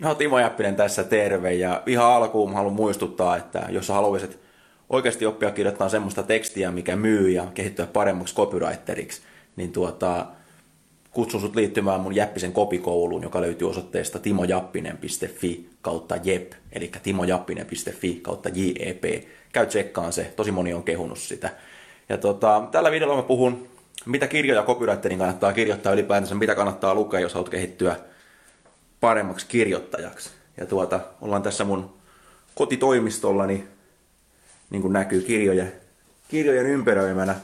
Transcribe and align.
No 0.00 0.14
Timo 0.14 0.38
Jäppinen 0.38 0.76
tässä 0.76 1.04
terve 1.04 1.54
ja 1.54 1.82
ihan 1.86 2.06
alkuun 2.06 2.54
haluan 2.54 2.74
muistuttaa, 2.74 3.36
että 3.36 3.66
jos 3.68 3.88
haluaisit 3.88 4.38
oikeasti 4.90 5.26
oppia 5.26 5.50
kirjoittaa 5.50 5.88
semmoista 5.88 6.22
tekstiä, 6.22 6.70
mikä 6.70 6.96
myy 6.96 7.30
ja 7.30 7.46
kehittyä 7.54 7.86
paremmaksi 7.86 8.34
copywriteriksi, 8.34 9.22
niin 9.56 9.72
tuota, 9.72 10.26
kutsun 11.10 11.40
sut 11.40 11.56
liittymään 11.56 12.00
mun 12.00 12.14
Jäppisen 12.14 12.52
kopikouluun, 12.52 13.22
joka 13.22 13.40
löytyy 13.40 13.68
osoitteesta 13.68 14.18
timojappinen.fi 14.18 15.70
kautta 15.82 16.16
jep, 16.24 16.52
eli 16.72 16.90
timojappinen.fi 17.02 18.20
kautta 18.22 18.48
jep. 18.54 19.04
Käy 19.52 19.66
tsekkaan 19.66 20.12
se, 20.12 20.32
tosi 20.36 20.50
moni 20.50 20.74
on 20.74 20.82
kehunut 20.82 21.18
sitä. 21.18 21.50
Ja 22.08 22.18
tota, 22.18 22.62
tällä 22.70 22.90
videolla 22.90 23.16
mä 23.16 23.22
puhun, 23.22 23.68
mitä 24.06 24.26
kirjoja 24.26 24.62
copywriterin 24.62 25.18
kannattaa 25.18 25.52
kirjoittaa 25.52 25.92
ylipäätänsä, 25.92 26.34
mitä 26.34 26.54
kannattaa 26.54 26.94
lukea, 26.94 27.20
jos 27.20 27.34
haluat 27.34 27.48
kehittyä 27.48 27.96
paremmaksi 29.00 29.46
kirjoittajaksi. 29.46 30.30
Ja 30.56 30.66
tuota, 30.66 31.00
ollaan 31.20 31.42
tässä 31.42 31.64
mun 31.64 31.94
kotitoimistollani, 32.54 33.68
niin 34.70 34.82
kuin 34.82 34.92
näkyy 34.92 35.20
kirjojen, 35.22 35.72
kirjojen 36.28 36.66
ympäröimänä. 36.66 37.34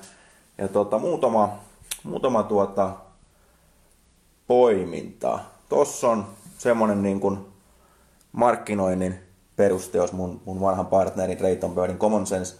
Ja 0.58 0.68
tuota, 0.68 0.98
muutama, 0.98 1.58
muutama 2.02 2.42
tuota, 2.42 2.90
poiminta. 4.46 5.38
Tossa 5.68 6.08
on 6.08 6.26
semmonen 6.58 7.02
niin 7.02 7.20
kuin 7.20 7.38
markkinoinnin 8.32 9.14
perusteos 9.56 10.12
mun, 10.12 10.40
mun 10.44 10.60
vanhan 10.60 10.86
partnerin 10.86 11.38
Drayton 11.38 11.74
Birdin 11.74 11.98
Common 11.98 12.26
Sense 12.26 12.56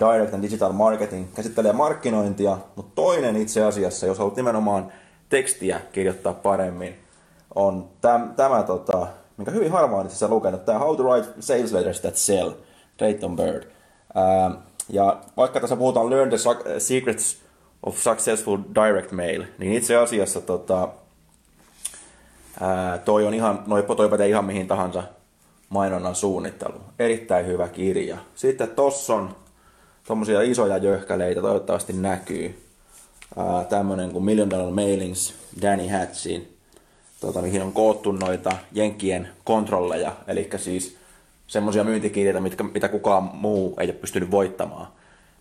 Direct 0.00 0.34
and 0.34 0.42
Digital 0.42 0.72
Marketing 0.72 1.34
käsittelee 1.34 1.72
markkinointia, 1.72 2.58
mutta 2.76 2.92
toinen 2.94 3.36
itse 3.36 3.64
asiassa, 3.64 4.06
jos 4.06 4.18
haluat 4.18 4.36
nimenomaan 4.36 4.92
tekstiä 5.28 5.80
kirjoittaa 5.92 6.32
paremmin, 6.32 7.03
on 7.54 7.88
täm, 8.00 8.34
tämä, 8.34 8.62
tota, 8.62 9.06
minkä 9.36 9.50
hyvin 9.50 9.72
harvoin 9.72 10.06
itse 10.06 10.28
lukenut, 10.28 10.64
tämä 10.64 10.78
How 10.78 10.96
to 10.96 11.02
Write 11.02 11.28
Sales 11.40 11.72
Letters 11.72 12.00
That 12.00 12.16
Sell, 12.16 12.50
Drayton 12.98 13.36
Bird. 13.36 13.64
Ää, 14.14 14.50
ja 14.88 15.20
vaikka 15.36 15.60
tässä 15.60 15.76
puhutaan 15.76 16.10
Learn 16.10 16.28
the 16.28 16.38
Secrets 16.78 17.42
of 17.82 17.98
Successful 17.98 18.58
Direct 18.74 19.12
Mail, 19.12 19.44
niin 19.58 19.72
itse 19.72 19.96
asiassa 19.96 20.40
tota, 20.40 20.88
ää, 22.60 22.98
toi 22.98 23.26
on 23.26 23.34
ihan, 23.34 23.62
noi, 23.66 23.82
toi 23.82 24.08
pätee 24.08 24.28
ihan 24.28 24.44
mihin 24.44 24.66
tahansa 24.66 25.02
mainonnan 25.68 26.14
suunnittelu. 26.14 26.80
Erittäin 26.98 27.46
hyvä 27.46 27.68
kirja. 27.68 28.18
Sitten 28.34 28.68
tossa 28.68 29.14
on 29.14 29.36
tommosia 30.06 30.42
isoja 30.42 30.76
jöhkäleitä, 30.76 31.40
toivottavasti 31.40 31.92
näkyy. 31.92 32.68
Ää, 33.36 33.64
tämmönen 33.64 34.10
kuin 34.10 34.24
Million 34.24 34.50
Dollar 34.50 34.70
Mailings 34.70 35.34
Danny 35.62 35.88
Hatchin, 35.88 36.53
tota, 37.24 37.42
mihin 37.42 37.62
on 37.62 37.72
koottu 37.72 38.12
noita 38.12 38.52
Jenkkien 38.72 39.28
kontrolleja, 39.44 40.12
eli 40.28 40.50
siis 40.56 40.96
semmoisia 41.46 41.84
myyntikirjeitä, 41.84 42.40
mitkä, 42.40 42.64
mitä 42.64 42.88
kukaan 42.88 43.22
muu 43.22 43.74
ei 43.80 43.86
ole 43.86 43.92
pystynyt 43.94 44.30
voittamaan, 44.30 44.86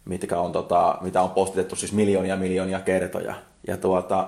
mitkä 0.06 0.40
on, 0.40 0.52
tota, 0.52 0.98
mitä 1.02 1.22
on 1.22 1.30
postitettu 1.30 1.76
siis 1.76 1.94
miljoonia 1.94 2.38
miljoonia 2.38 2.80
kertoja. 2.80 3.36
Ja 3.68 3.78
tuota, 3.78 4.28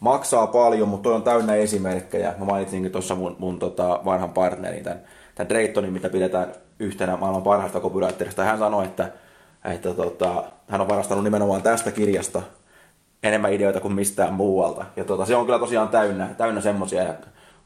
maksaa 0.00 0.46
paljon, 0.46 0.88
mutta 0.88 1.02
toi 1.02 1.14
on 1.14 1.22
täynnä 1.22 1.54
esimerkkejä. 1.54 2.34
Mä 2.38 2.44
mainitsinkin 2.44 2.92
tuossa 2.92 3.14
mun, 3.14 3.36
mun 3.38 3.58
tota, 3.58 4.00
vanhan 4.04 4.32
partnerin, 4.32 4.84
tämän, 4.84 5.02
tämän 5.34 5.48
Draytonin, 5.48 5.92
mitä 5.92 6.08
pidetään 6.08 6.52
yhtenä 6.78 7.16
maailman 7.16 7.42
parhaista 7.42 7.80
copywriterista. 7.80 8.44
Hän 8.44 8.58
sanoi, 8.58 8.84
että, 8.84 9.10
että 9.64 9.94
tota, 9.94 10.44
hän 10.68 10.80
on 10.80 10.88
varastanut 10.88 11.24
nimenomaan 11.24 11.62
tästä 11.62 11.90
kirjasta 11.90 12.42
enemmän 13.22 13.52
ideoita 13.52 13.80
kuin 13.80 13.94
mistään 13.94 14.34
muualta. 14.34 14.84
Ja 14.96 15.04
tota, 15.04 15.26
se 15.26 15.36
on 15.36 15.44
kyllä 15.44 15.58
tosiaan 15.58 15.88
täynnä, 15.88 16.28
täynnä 16.38 16.60
semmosia 16.60 17.02
ja 17.02 17.14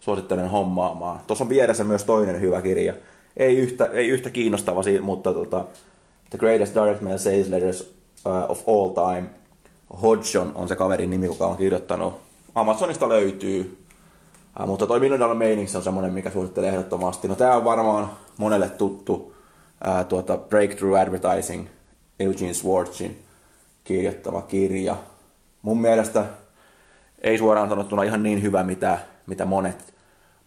suosittelen 0.00 0.48
hommaamaan. 0.50 1.20
Tuossa 1.26 1.44
on 1.44 1.48
vieressä 1.48 1.84
myös 1.84 2.04
toinen 2.04 2.40
hyvä 2.40 2.62
kirja. 2.62 2.94
Ei 3.36 3.56
yhtä, 3.56 3.84
ei 3.84 4.08
yhtä 4.08 4.30
kiinnostava, 4.30 4.80
mutta 5.00 5.32
tota, 5.32 5.64
The 6.30 6.38
Greatest 6.38 6.74
Direct 6.74 7.00
Mail 7.00 7.18
Sales 7.18 7.48
Letters 7.48 7.80
uh, 8.26 8.50
of 8.50 8.68
All 8.68 8.88
Time. 8.88 9.28
Hodgson 10.02 10.52
on 10.54 10.68
se 10.68 10.76
kaverin 10.76 11.10
nimi, 11.10 11.26
joka 11.26 11.46
on 11.46 11.56
kirjoittanut. 11.56 12.14
Amazonista 12.54 13.08
löytyy. 13.08 13.78
Uh, 14.60 14.66
mutta 14.66 14.86
toi 14.86 15.00
Million 15.00 15.20
Dollar 15.20 15.36
Mailings 15.36 15.76
on 15.76 15.82
semmonen, 15.82 16.12
mikä 16.12 16.30
suosittelen 16.30 16.70
ehdottomasti. 16.70 17.28
No 17.28 17.34
tää 17.34 17.56
on 17.56 17.64
varmaan 17.64 18.10
monelle 18.36 18.68
tuttu 18.68 19.12
uh, 19.12 20.04
tuota 20.08 20.36
Breakthrough 20.36 21.00
Advertising, 21.00 21.66
Eugene 22.20 22.54
Schwartzin 22.54 23.22
kirjoittama 23.84 24.42
kirja 24.42 24.96
mun 25.66 25.80
mielestä 25.80 26.24
ei 27.20 27.38
suoraan 27.38 27.68
sanottuna 27.68 28.02
ihan 28.02 28.22
niin 28.22 28.42
hyvä, 28.42 28.62
mitä, 28.62 28.98
mitä 29.26 29.44
monet, 29.44 29.94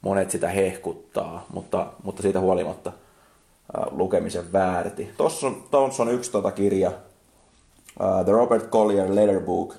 monet 0.02 0.32
sitä 0.32 0.50
hehkuttaa, 0.50 1.46
mutta, 1.54 1.88
mutta 2.04 2.22
siitä 2.22 2.40
huolimatta 2.40 2.90
äh, 2.90 3.84
lukemisen 3.92 4.54
väärti. 4.54 5.14
Tuossa 5.18 5.48
on, 5.48 5.64
tossa 5.72 6.04
on 6.04 6.12
yksi 6.12 6.32
tota 6.32 6.52
kirja, 6.52 6.90
uh, 6.90 8.24
The 8.26 8.32
Robert 8.32 8.70
Collier 8.70 9.16
Letter 9.16 9.40
Book, 9.40 9.76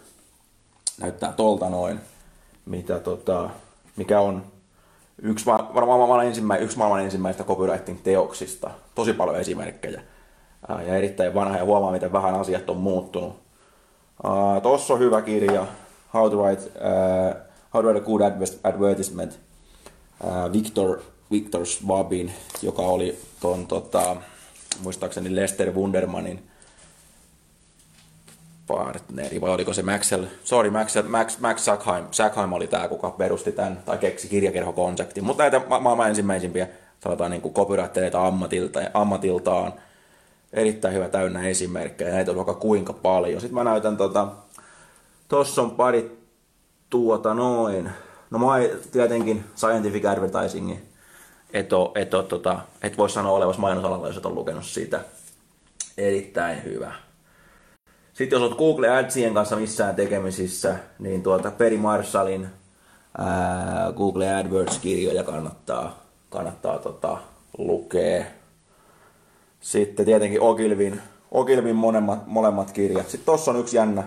näyttää 1.01 1.33
tolta 1.33 1.69
noin, 1.69 2.01
mitä 2.67 2.99
tota, 2.99 3.51
mikä 3.97 4.21
on 4.21 4.45
yksi, 5.23 5.47
varmaan 5.47 5.99
maailman 5.99 6.27
ensimmäinen, 6.27 6.65
yksi 6.65 6.79
maailman 6.79 7.05
ensimmäistä 7.05 7.45
copywriting-teoksista. 7.45 8.71
Tosi 8.95 9.13
paljon 9.13 9.41
esimerkkejä. 9.41 10.03
Uh, 10.71 10.87
ja 10.87 10.97
erittäin 10.97 11.35
vanha 11.35 11.57
ja 11.57 11.65
huomaa, 11.65 11.93
miten 11.93 12.13
vähän 12.13 12.35
asiat 12.35 12.71
on 12.71 12.77
muuttunut 12.77 13.50
Uh, 14.25 14.63
Tuossa 14.63 14.95
on 14.95 15.01
hyvä 15.01 15.23
kirja, 15.23 15.67
How 16.15 16.31
to 16.31 16.43
Write, 16.43 16.63
uh, 16.63 17.41
How 17.75 17.83
to 17.83 17.89
Write 17.89 18.01
a 18.01 18.07
Good 18.07 18.21
Advertisement, 18.65 19.39
uh, 20.25 20.53
Victor, 20.53 20.99
Victor 21.31 21.67
Schwabin, 21.67 22.33
joka 22.63 22.83
oli 22.83 23.19
ton, 23.41 23.67
tota, 23.67 24.17
muistaakseni 24.83 25.37
Lester 25.37 25.75
Wundermanin 25.75 26.43
partneri, 28.67 29.41
vai 29.41 29.51
oliko 29.51 29.73
se 29.73 29.83
Maxwell, 29.83 30.25
sorry, 30.45 30.71
Max, 30.71 30.97
Max, 31.09 31.39
Max 31.39 31.61
Sackheim, 31.61 32.05
Sackheim 32.11 32.53
oli 32.53 32.67
tämä, 32.67 32.89
kuka 32.89 33.11
perusti 33.11 33.53
tämän, 33.53 33.83
tai 33.87 33.99
keksi 33.99 34.29
kirjakerhokonseptin, 34.29 35.25
mutta 35.25 35.43
näitä 35.43 35.61
ma- 35.69 35.81
maailman 35.81 36.09
ensimmäisimpiä, 36.09 36.69
sanotaan 37.01 37.31
niin 37.31 37.53
copywritereita 37.53 38.27
ammatilta, 38.27 38.81
ammatiltaan, 38.95 39.73
erittäin 40.53 40.95
hyvä 40.95 41.09
täynnä 41.09 41.49
esimerkkejä, 41.49 42.11
näitä 42.11 42.31
on 42.31 42.37
vaikka 42.37 42.55
kuinka 42.55 42.93
paljon. 42.93 43.41
Sitten 43.41 43.55
mä 43.55 43.65
näytän 43.65 43.97
tota, 43.97 44.29
tossa 45.29 45.63
on 45.63 45.71
pari 45.71 46.19
tuota 46.91 47.35
noin, 47.35 47.91
no 48.31 48.39
mä 48.39 48.47
tietenkin 48.93 49.45
scientific 49.57 50.05
advertisingin, 50.05 50.83
et, 51.53 51.71
et, 51.95 52.11
tota, 52.29 52.61
et 52.83 52.99
voi 52.99 53.11
sanoa 53.11 53.33
olevassa 53.33 53.61
mainosalalla, 53.61 54.07
jos 54.07 54.17
et 54.17 54.27
ole 54.27 54.35
lukenut 54.35 54.65
sitä. 54.65 55.01
Erittäin 55.99 56.65
hyvä. 56.65 56.93
Sitten 58.15 58.37
jos 58.37 58.43
olet 58.43 58.59
Google 58.59 58.89
Adsien 58.89 59.35
kanssa 59.35 59.57
missään 59.57 59.95
tekemisissä, 59.95 60.77
niin 60.99 61.23
tuota 61.23 61.51
Peri 61.51 61.77
Marshallin 61.77 62.49
ää, 63.19 63.93
Google 63.97 64.35
AdWords-kirjoja 64.35 65.25
kannattaa, 65.25 66.03
kannattaa 66.31 66.79
tota, 66.79 67.19
lukea 67.59 68.25
sitten 69.61 70.07
tietenkin 70.07 70.41
Ogilvin, 70.41 71.03
Ogilvin 71.31 71.77
molemmat, 71.77 72.27
molemmat 72.27 72.73
kirjat. 72.73 73.09
Sitten 73.09 73.27
tossa 73.27 73.51
on 73.51 73.61
yksi 73.61 73.77
jännä, 73.77 74.03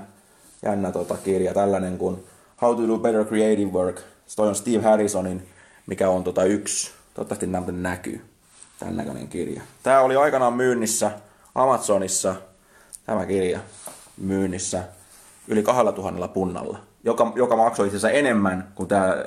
jännä 0.63 0.91
tota 0.91 1.17
kirja, 1.17 1.53
tällainen 1.53 1.97
kuin 1.97 2.23
How 2.61 2.75
to 2.75 2.87
do 2.87 2.97
better 2.97 3.25
creative 3.25 3.71
work. 3.71 4.01
Toi 4.35 4.47
on 4.47 4.55
Steve 4.55 4.83
Harrisonin, 4.83 5.47
mikä 5.87 6.09
on 6.09 6.23
tota 6.23 6.43
yksi, 6.43 6.91
toivottavasti 7.13 7.47
nämä 7.47 7.65
näkyy, 7.71 8.21
tämän 8.79 8.97
näköinen 8.97 9.27
kirja. 9.27 9.61
Tämä 9.83 10.01
oli 10.01 10.15
aikanaan 10.15 10.53
myynnissä 10.53 11.11
Amazonissa, 11.55 12.35
tämä 13.05 13.25
kirja 13.25 13.59
myynnissä 14.17 14.83
yli 15.47 15.63
2000 15.63 16.27
punnalla, 16.27 16.79
joka, 17.03 17.31
joka 17.35 17.55
maksoi 17.55 17.87
itse 17.87 17.97
asiassa 17.97 18.17
enemmän 18.17 18.71
kuin 18.75 18.89
tämä 18.89 19.25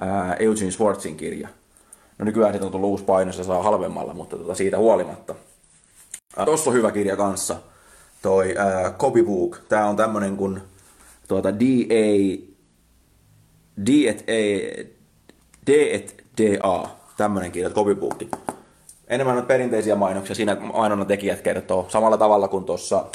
ää, 0.00 0.34
Eugene 0.34 0.70
Schwartzin 0.70 1.16
kirja. 1.16 1.48
No 2.18 2.24
nykyään 2.24 2.52
siitä 2.52 2.66
on 2.66 2.72
tullut 2.72 2.90
uusi 2.90 3.04
paino, 3.04 3.32
se 3.32 3.44
saa 3.44 3.62
halvemmalla, 3.62 4.14
mutta 4.14 4.36
tota 4.36 4.54
siitä 4.54 4.78
huolimatta. 4.78 5.34
Äh, 6.38 6.44
Tuossa 6.44 6.70
on 6.70 6.76
hyvä 6.76 6.92
kirja 6.92 7.16
kanssa, 7.16 7.56
toi 8.22 8.54
äh, 8.58 8.94
Copybook. 8.96 9.58
Tää 9.68 9.86
on 9.86 9.96
tämmönen 9.96 10.36
kuin 10.36 10.60
tuota 11.28 11.54
DA, 11.54 12.38
D 13.86 13.88
et 14.08 14.20
A, 14.20 14.42
D 15.66 15.68
et 15.68 16.24
DA, 16.42 16.88
tämmönen 17.16 17.52
kirja, 17.52 17.70
Copybook. 17.70 18.22
enemmän 19.08 19.38
on 19.38 19.46
perinteisiä 19.46 19.94
mainoksia. 19.96 20.34
Siinä 20.34 20.54
mainonnan 20.54 21.06
tekijät 21.06 21.40
kertoo 21.40 21.86
samalla 21.88 22.16
tavalla 22.16 22.48
kuin 22.48 22.64
tuossa 22.64 23.06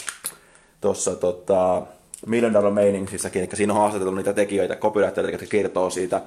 tossa, 0.81 1.15
tota, 1.15 1.81
Million 2.25 2.54
Dollar 2.54 2.72
Meningsissäkin, 2.72 3.42
eli 3.42 3.50
siinä 3.54 3.74
on 3.74 3.80
haastateltu 3.80 4.15
niitä 4.15 4.33
tekijöitä, 4.33 4.75
copywritereita, 4.75 5.31
jotka 5.31 5.51
kertoo 5.51 5.89
siitä, 5.89 6.22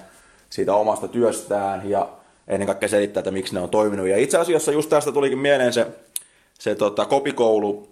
siitä 0.50 0.74
omasta 0.74 1.08
työstään 1.08 1.90
ja 1.90 2.08
ennen 2.48 2.66
kaikkea 2.66 2.88
selittää, 2.88 3.20
että 3.20 3.30
miksi 3.30 3.54
ne 3.54 3.60
on 3.60 3.68
toiminut. 3.68 4.06
Ja 4.06 4.16
itse 4.16 4.38
asiassa 4.38 4.72
just 4.72 4.90
tästä 4.90 5.12
tulikin 5.12 5.38
mieleen 5.38 5.72
se, 5.72 5.86
se 6.62 6.74
tota, 6.74 7.04
kopikoulu, 7.04 7.88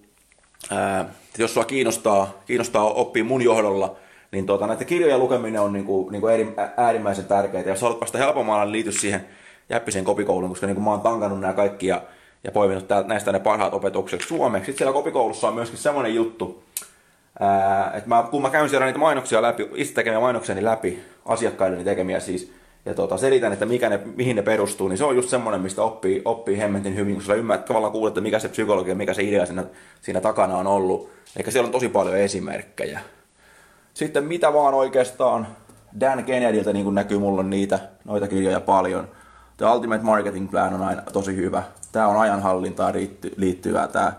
ää, 0.70 1.08
jos 1.38 1.54
sua 1.54 1.64
kiinnostaa, 1.64 2.42
kiinnostaa 2.46 2.84
oppia 2.84 3.24
mun 3.24 3.42
johdolla, 3.42 3.96
niin 4.32 4.46
tota, 4.46 4.66
näiden 4.66 4.86
kirjojen 4.86 5.18
lukeminen 5.18 5.60
on 5.60 5.72
niinku, 5.72 6.08
niinku 6.10 6.26
äärimmäisen 6.76 7.24
tärkeää. 7.24 7.62
Ja 7.62 7.68
jos 7.68 7.82
haluat 7.82 8.00
päästä 8.00 8.18
helpommalla, 8.18 8.64
niin 8.64 8.72
liity 8.72 8.92
siihen 8.92 9.26
jäppisen 9.68 10.04
kopikouluun, 10.04 10.50
koska 10.50 10.66
niinku 10.66 10.82
mä 10.82 10.90
oon 10.90 11.00
tankannut 11.00 11.40
nämä 11.40 11.52
kaikki 11.52 11.86
ja, 11.86 12.02
ja 12.44 12.52
poiminut 12.52 12.86
näistä 13.06 13.32
ne 13.32 13.40
parhaat 13.40 13.74
opetukset 13.74 14.20
suomeksi. 14.20 14.66
Sitten 14.66 14.78
siellä 14.78 14.92
kopikoulussa 14.92 15.48
on 15.48 15.54
myöskin 15.54 15.78
semmoinen 15.78 16.14
juttu, 16.14 16.62
ää, 17.40 17.92
että 17.94 18.08
mä, 18.08 18.24
kun 18.30 18.42
mä 18.42 18.50
käyn 18.50 18.68
siellä 18.68 18.86
niitä 18.86 18.98
mainoksia 18.98 19.42
läpi, 19.42 19.68
itse 19.74 19.94
tekemiä 19.94 20.20
mainoksiani 20.20 20.64
läpi, 20.64 21.02
asiakkailleni 21.26 21.84
tekemiä 21.84 22.20
siis, 22.20 22.52
ja 22.84 22.94
tota, 22.94 23.16
selitän, 23.16 23.52
että 23.52 23.66
mikä 23.66 23.88
ne, 23.88 24.00
mihin 24.16 24.36
ne 24.36 24.42
perustuu, 24.42 24.88
niin 24.88 24.98
se 24.98 25.04
on 25.04 25.16
just 25.16 25.28
semmoinen, 25.28 25.60
mistä 25.60 25.82
oppii, 25.82 26.22
oppii 26.24 26.58
hemmetin 26.58 26.96
hyvin, 26.96 27.14
kun 27.14 27.24
sä 27.24 27.34
ymmärrät 27.34 27.64
tavallaan 27.64 27.92
kuulet, 27.92 28.10
että 28.10 28.20
mikä 28.20 28.38
se 28.38 28.48
psykologia, 28.48 28.94
mikä 28.94 29.14
se 29.14 29.22
idea 29.22 29.46
siinä, 29.46 29.64
siinä 30.00 30.20
takana 30.20 30.56
on 30.56 30.66
ollut. 30.66 31.10
Eli 31.36 31.52
siellä 31.52 31.66
on 31.66 31.72
tosi 31.72 31.88
paljon 31.88 32.16
esimerkkejä. 32.16 33.00
Sitten 33.94 34.24
mitä 34.24 34.52
vaan 34.52 34.74
oikeastaan, 34.74 35.46
Dan 36.00 36.24
Kennedyltä 36.24 36.72
niin 36.72 36.94
näkyy 36.94 37.18
mulla 37.18 37.42
niitä, 37.42 37.78
noita 38.04 38.28
kirjoja 38.28 38.60
paljon. 38.60 39.08
The 39.56 39.66
Ultimate 39.66 40.02
Marketing 40.02 40.50
Plan 40.50 40.74
on 40.74 40.82
aina 40.82 41.02
tosi 41.02 41.36
hyvä. 41.36 41.62
Tämä 41.92 42.08
on 42.08 42.20
ajanhallintaan 42.20 42.94
liittyvää, 43.36 43.88
tämä 43.88 44.12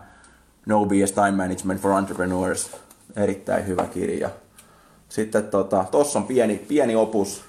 No 0.66 0.86
BS 0.86 1.12
Time 1.12 1.32
Management 1.32 1.82
for 1.82 1.92
Entrepreneurs. 1.92 2.72
Erittäin 3.16 3.68
hyvä 3.68 3.86
kirja. 3.86 4.30
Sitten 5.10 5.44
tota, 5.44 5.86
tossa 5.92 6.20
on 6.20 6.26
pieni, 6.26 6.56
pieni 6.68 6.96
opus, 6.96 7.44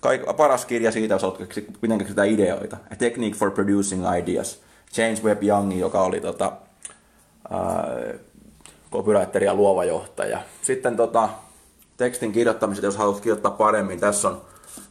Kaik, 0.00 0.22
paras 0.36 0.66
kirja 0.66 0.92
siitä, 0.92 1.14
jos 1.14 1.24
olet 1.24 1.64
miten 1.82 1.98
keksitä 1.98 2.24
ideoita. 2.24 2.76
A 2.92 2.96
Technique 2.96 3.38
for 3.38 3.50
Producing 3.50 4.04
Ideas. 4.18 4.60
James 4.96 5.24
Webb 5.24 5.42
Young, 5.42 5.78
joka 5.78 6.00
oli 6.02 6.20
tota, 6.20 6.52
äh, 7.52 8.20
copywriter 8.92 9.44
ja 9.44 9.54
luova 9.54 9.84
johtaja. 9.84 10.40
Sitten 10.62 10.96
tota, 10.96 11.28
tekstin 11.96 12.32
kirjoittamiset, 12.32 12.84
jos 12.84 12.96
haluat 12.96 13.20
kirjoittaa 13.20 13.50
paremmin, 13.50 14.00
tässä 14.00 14.28
on 14.28 14.42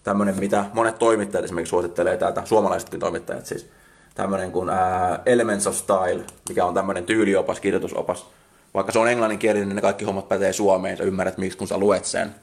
tämmöinen, 0.04 0.40
mitä 0.40 0.66
monet 0.74 1.00
toimittajat 1.00 1.46
esimerkiksi 1.46 1.70
suosittelee 1.70 2.18
täältä, 2.18 2.42
suomalaisetkin 2.46 3.00
toimittajat 3.00 3.46
siis, 3.46 3.70
tämmöinen 4.16 4.52
kuin 4.52 4.70
ää, 4.70 5.20
Elements 5.26 5.68
of 5.68 5.76
Style, 5.76 6.24
mikä 6.50 6.66
on 6.66 6.74
tämmöinen 6.74 7.06
tyyliopas, 7.06 7.60
kirjoitusopas. 7.60 8.26
Vaikka 8.74 8.92
se 8.92 9.00
on 9.00 9.08
englanninkielinen, 9.08 9.70
niin 9.70 9.76
ne 9.76 9.82
kaikki 9.82 10.06
hommat 10.06 10.30
pätee 10.30 10.54
suomeen, 10.54 10.98
sä 10.98 11.04
ymmärrät 11.04 11.38
miksi, 11.38 11.58
kun 11.58 11.68
sä 11.68 11.78
luet 11.78 12.06
sen. 12.06 12.36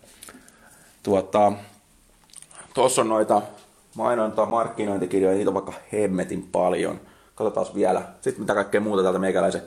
Tuota, 1.03 1.53
Tuossa 2.75 3.03
on 3.03 3.09
noita 3.09 3.43
mainonta, 3.95 4.47
markkinointikirjoja, 4.47 5.37
niitä 5.37 5.51
on 5.51 5.55
vaikka 5.55 5.73
hemmetin 5.93 6.49
paljon. 6.53 7.01
Katsotaan 7.35 7.67
vielä. 7.75 8.03
Sitten 8.21 8.43
mitä 8.43 8.55
kaikkea 8.55 8.81
muuta 8.81 9.03
täältä 9.03 9.19
meikäläisen 9.19 9.63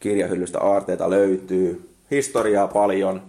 kirjahyllystä 0.00 0.60
aarteita 0.60 1.10
löytyy. 1.10 1.90
Historiaa 2.10 2.68
paljon. 2.68 3.22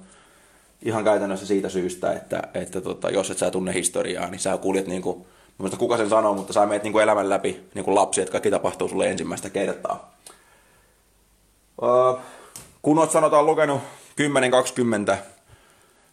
Ihan 0.81 1.03
käytännössä 1.03 1.45
siitä 1.45 1.69
syystä, 1.69 2.13
että, 2.13 2.43
että 2.53 2.81
tota, 2.81 3.09
jos 3.09 3.31
et 3.31 3.37
sä 3.37 3.51
tunne 3.51 3.73
historiaa, 3.73 4.29
niin 4.29 4.39
sä 4.39 4.57
kuljet 4.57 4.87
niin 4.87 5.01
kuin, 5.01 5.25
kuka 5.77 5.97
sen 5.97 6.09
sanoo, 6.09 6.33
mutta 6.33 6.53
sä 6.53 6.65
meet 6.65 6.83
niin 6.83 6.93
kuin 6.93 7.03
elämän 7.03 7.29
läpi 7.29 7.69
niin 7.73 7.85
kuin 7.85 7.95
lapsi, 7.95 8.21
että 8.21 8.31
kaikki 8.31 8.51
tapahtuu 8.51 8.87
sulle 8.87 9.09
ensimmäistä 9.09 9.49
kertaa. 9.49 10.13
Uh, 11.81 12.19
kun 12.81 12.99
oot 12.99 13.11
sanotaan 13.11 13.45
lukenut 13.45 13.81
10-20 15.11 15.17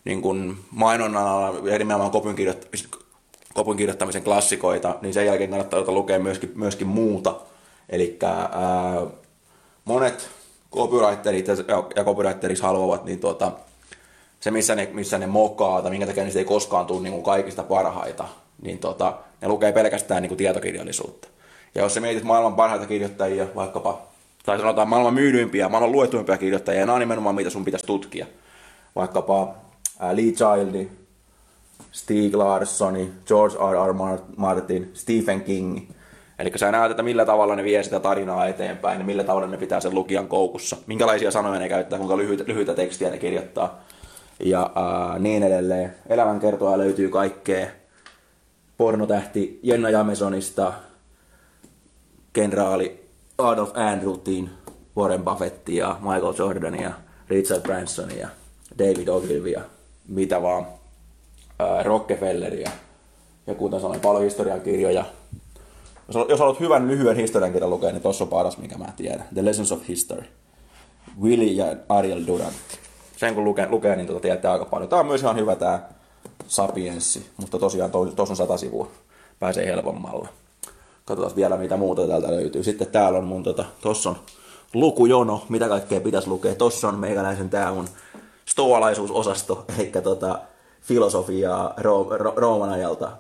niin 0.05 0.23
kuin 0.23 0.57
mainonnan 0.71 1.27
alalla 1.27 1.71
ja 1.71 1.79
nimenomaan 1.79 2.35
kirjoittamisen, 2.37 2.91
kopin 3.55 3.77
kirjoittamisen 3.77 4.23
klassikoita, 4.23 4.97
niin 5.03 5.15
sen 5.15 5.27
jälkeen 5.27 5.51
kannattaa 5.51 5.81
lukea 5.87 6.19
myöskin, 6.19 6.53
myöskin 6.55 6.87
muuta. 6.87 7.41
Eli 7.89 8.19
monet 9.85 10.29
copywriterit 10.73 11.49
ja, 11.49 11.55
ja 11.97 12.05
haluavat, 12.63 13.05
niin 13.05 13.21
tuota, 13.21 13.53
se 14.41 14.51
missä 14.51 14.75
ne, 14.75 14.89
missä 14.93 15.19
ne 15.19 15.27
mokaa 15.27 15.83
tai 15.83 15.91
minkä 15.91 16.07
takia 16.07 16.23
niistä 16.25 16.39
ei 16.39 16.45
koskaan 16.45 16.87
tule 16.87 17.03
niin 17.03 17.13
kuin 17.13 17.25
kaikista 17.25 17.63
parhaita, 17.63 18.25
niin 18.63 18.79
tota, 18.79 19.17
ne 19.41 19.49
lukee 19.49 19.73
pelkästään 19.73 20.23
niin 20.23 20.29
kuin 20.29 20.39
tietokirjallisuutta. 20.39 21.29
Ja 21.75 21.83
jos 21.83 21.95
sä 21.95 22.01
mietit 22.01 22.25
maailman 22.25 22.55
parhaita 22.55 22.87
kirjoittajia, 22.87 23.47
vaikkapa, 23.55 24.03
tai 24.47 24.59
sanotaan 24.59 24.89
maailman 24.89 25.15
myydyimpiä, 25.15 25.69
maailman 25.69 25.93
luetuimpia 25.93 26.37
kirjoittajia, 26.37 26.81
nämä 26.81 26.95
on 26.95 27.01
nimenomaan 27.01 27.35
mitä 27.35 27.51
sun 27.51 27.65
pitäisi 27.65 27.87
tutkia. 27.87 28.27
Vaikkapa 28.97 29.55
Lee 30.13 30.33
Childi, 30.33 30.91
Stieg 31.93 32.35
Larssoni, 32.35 33.13
George 33.27 33.57
R. 33.57 33.91
R. 33.91 33.95
Martin, 34.37 34.91
Stephen 34.95 35.41
King. 35.41 35.91
Eli 36.39 36.53
sä 36.57 36.73
näet, 36.73 36.91
että 36.91 37.03
millä 37.03 37.25
tavalla 37.25 37.57
ne 37.57 37.65
vie 37.65 37.83
sitä 37.83 38.01
tarinaa 38.01 38.47
eteenpäin 38.47 38.99
ja 38.99 39.05
millä 39.05 39.25
tavalla 39.25 39.47
ne 39.47 39.57
pitää 39.57 39.81
sen 39.81 39.95
lukijan 39.95 40.29
koukussa. 40.29 40.77
Minkälaisia 40.87 41.31
sanoja 41.31 41.61
ne 41.61 41.69
käyttää, 41.69 41.99
kuinka 41.99 42.17
lyhyitä, 42.17 42.45
lyhyitä 42.47 42.75
tekstiä 42.75 43.11
ne 43.11 43.19
kirjoittaa. 43.19 43.81
Ja 44.41 44.71
ää, 44.75 45.19
niin 45.19 45.43
edelleen. 45.43 45.95
Elämänkertoa 46.09 46.79
löytyy 46.79 47.09
kaikkea. 47.09 47.67
Pornotähti 48.77 49.61
Jenna 49.63 49.91
Jamesonista, 49.91 50.73
kenraali 52.33 53.09
Adolf 53.39 53.71
Andrewtin, 53.75 54.51
Warren 54.97 55.25
Buffettia, 55.25 55.97
Michael 56.01 56.35
Jordania, 56.39 56.93
Richard 57.29 57.63
Bransonia, 57.63 58.29
David 58.79 59.09
Ogilvia 59.09 59.61
mitä 60.09 60.43
vaan, 60.43 60.67
ää, 61.59 61.83
Rockefelleria 61.83 62.71
ja 63.47 63.55
kuten 63.55 63.81
sanoin, 63.81 64.01
paljon 64.01 64.25
historiankirjoja. 64.25 65.05
Jos, 66.09 66.27
jos 66.29 66.41
haluat 66.41 66.61
hyvän 66.61 66.89
lyhyen 66.89 67.17
historiankirjan 67.17 67.71
lukea, 67.71 67.93
niin 67.93 68.03
tuossa 68.03 68.25
on 68.25 68.31
paras, 68.31 68.59
mikä 68.59 68.79
mä 68.79 68.93
tiedän. 68.97 69.25
The 69.35 69.45
Lessons 69.45 69.73
of 69.73 69.89
History. 69.89 70.25
Willy 71.23 71.45
ja 71.45 71.77
Ariel 71.89 72.27
Durant. 72.27 72.55
Sen 73.17 73.35
kun 73.35 73.45
lukee, 73.45 73.69
lukee 73.71 73.97
niin 73.97 74.07
tuota 74.07 74.23
tietää 74.23 74.53
aika 74.53 74.65
paljon. 74.65 74.89
Tämä 74.89 75.01
on 75.01 75.07
myös 75.07 75.23
ihan 75.23 75.37
hyvä 75.37 75.57
tämä 75.57 75.83
Sapienssi, 76.47 77.27
mutta 77.37 77.59
tosiaan 77.59 77.91
tuossa 77.91 78.33
on 78.33 78.37
sata 78.37 78.57
sivua. 78.57 78.89
Pääsee 79.39 79.67
helpommalla. 79.67 80.29
Katsotaan 81.05 81.37
vielä 81.37 81.57
mitä 81.57 81.77
muuta 81.77 82.07
täältä 82.07 82.31
löytyy. 82.31 82.63
Sitten 82.63 82.87
täällä 82.87 83.19
on 83.19 83.25
mun 83.25 83.43
tota, 83.43 83.65
tossa 83.81 84.11
on 84.11 84.17
lukujono, 84.75 85.45
mitä 85.49 85.69
kaikkea 85.69 86.01
pitäisi 86.01 86.29
lukea. 86.29 86.55
Tossa 86.55 86.89
on 86.89 86.99
meikäläisen 86.99 87.51
tää 87.51 87.73
mun 87.73 87.89
stoalaisuusosasto, 88.47 89.65
eli 89.79 89.93
tota, 90.03 90.39
filosofiaa 90.83 91.75
Ro- 91.77 92.17
Ro- 92.19 92.35
Rooman 92.37 92.71
ajalta. 92.71 93.11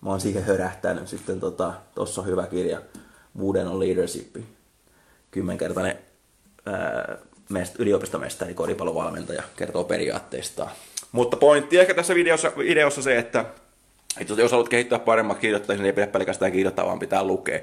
Mä 0.00 0.10
oon 0.10 0.20
siihen 0.20 0.44
hörähtänyt. 0.44 1.08
Sitten 1.08 1.40
tota, 1.40 1.72
tossa 1.94 2.20
on 2.20 2.26
hyvä 2.26 2.46
kirja, 2.46 2.80
Wooden 3.38 3.68
on 3.68 3.80
Leadership. 3.80 4.36
Kymmenkertainen 5.30 5.98
ää, 6.66 7.16
mest- 7.52 7.76
yliopistomestari, 7.78 8.54
koripallovalmentaja, 8.54 9.42
kertoo 9.56 9.84
periaatteista. 9.84 10.68
Mutta 11.12 11.36
pointti 11.36 11.78
ehkä 11.78 11.94
tässä 11.94 12.14
videossa, 12.14 12.52
videossa 12.58 13.02
se, 13.02 13.18
että, 13.18 13.44
että 14.20 14.34
jos 14.34 14.50
haluat 14.50 14.68
kehittyä 14.68 14.98
paremmaksi 14.98 15.40
kirjoittajaksi, 15.40 15.82
niin 15.82 15.86
ei 15.86 15.92
pidä 15.92 16.06
pelkästään 16.06 16.52
kirjoittaa, 16.52 16.86
vaan 16.86 16.98
pitää 16.98 17.24
lukea. 17.24 17.60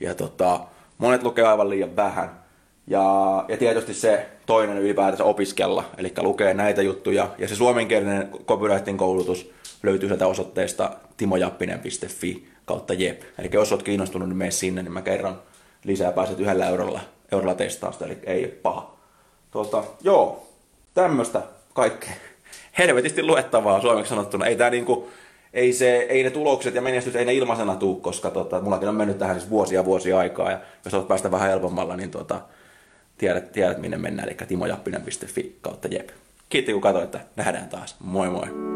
Ja 0.00 0.14
tota, 0.14 0.60
monet 0.98 1.22
lukee 1.22 1.44
aivan 1.44 1.70
liian 1.70 1.96
vähän. 1.96 2.47
Ja, 2.88 3.44
ja 3.48 3.56
tietysti 3.56 3.94
se 3.94 4.26
toinen 4.46 4.78
ylipäätänsä 4.78 5.24
opiskella, 5.24 5.84
eli 5.98 6.12
lukee 6.20 6.54
näitä 6.54 6.82
juttuja. 6.82 7.28
Ja 7.38 7.48
se 7.48 7.54
suomenkielinen 7.54 8.28
copywriting 8.46 8.98
koulutus 8.98 9.50
löytyy 9.82 10.08
sieltä 10.08 10.26
osoitteesta 10.26 10.90
timojappinen.fi 11.16 12.48
kautta 12.64 12.94
jep. 12.94 13.22
Eli 13.38 13.50
jos 13.52 13.72
olet 13.72 13.82
kiinnostunut, 13.82 14.28
niin 14.28 14.36
mene 14.36 14.50
sinne, 14.50 14.82
niin 14.82 14.92
mä 14.92 15.02
kerron 15.02 15.42
lisää, 15.84 16.12
pääset 16.12 16.40
yhdellä 16.40 16.68
eurolla, 16.68 17.00
eurolla 17.32 17.54
testausta, 17.54 18.04
eli 18.04 18.18
ei 18.24 18.44
ole 18.44 18.52
paha. 18.52 18.96
Tuota, 19.50 19.84
joo, 20.00 20.46
tämmöistä 20.94 21.42
kaikkea. 21.74 22.12
Helvetisti 22.78 23.22
luettavaa 23.22 23.80
suomeksi 23.80 24.10
sanottuna. 24.10 24.46
Ei 24.46 24.56
tää 24.56 24.70
niinku, 24.70 25.10
ei, 25.52 25.72
se, 25.72 25.96
ei 25.96 26.22
ne 26.22 26.30
tulokset 26.30 26.74
ja 26.74 26.82
menestys, 26.82 27.16
ei 27.16 27.24
ne 27.24 27.34
ilmaisena 27.34 27.76
tuu, 27.76 28.00
koska 28.00 28.30
tota, 28.30 28.60
mullakin 28.60 28.88
on 28.88 28.94
mennyt 28.94 29.18
tähän 29.18 29.40
siis 29.40 29.50
vuosia 29.50 29.84
vuosia 29.84 30.18
aikaa, 30.18 30.50
ja 30.50 30.60
jos 30.84 30.94
olet 30.94 31.08
päästä 31.08 31.30
vähän 31.30 31.50
helpommalla, 31.50 31.96
niin 31.96 32.10
tota, 32.10 32.40
tiedät, 33.18 33.52
tiedät 33.52 33.78
minne 33.78 33.96
mennään, 33.96 34.28
eli 34.28 34.36
timojappinen.fi 34.48 35.58
kautta 35.60 35.88
jep. 35.88 36.08
Kiitos 36.48 36.72
kun 36.72 36.82
katsoitte, 36.82 37.20
nähdään 37.36 37.68
taas. 37.68 37.96
Moi 38.00 38.30
moi! 38.30 38.67